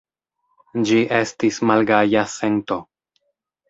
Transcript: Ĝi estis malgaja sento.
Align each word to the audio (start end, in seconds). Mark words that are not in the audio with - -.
Ĝi 0.87 1.03
estis 1.19 1.63
malgaja 1.73 2.29
sento. 2.41 2.85